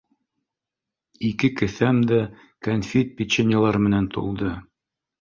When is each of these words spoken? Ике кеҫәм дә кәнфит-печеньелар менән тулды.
Ике 1.29 1.51
кеҫәм 1.59 2.01
дә 2.13 2.19
кәнфит-печеньелар 2.71 3.83
менән 3.89 4.13
тулды. 4.19 4.61